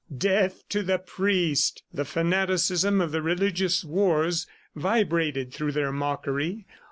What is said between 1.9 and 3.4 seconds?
The fanaticism of the